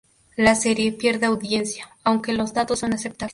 [0.35, 3.29] La serie pierde audiencia, aunque los datos son aceptables.